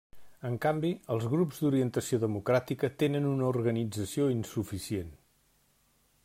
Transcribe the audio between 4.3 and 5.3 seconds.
insuficient.